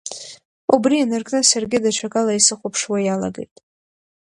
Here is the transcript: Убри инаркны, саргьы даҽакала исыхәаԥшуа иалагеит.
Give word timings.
Убри 0.73 0.95
инаркны, 1.03 1.41
саргьы 1.51 1.77
даҽакала 1.83 2.31
исыхәаԥшуа 2.35 2.97
иалагеит. 3.03 3.53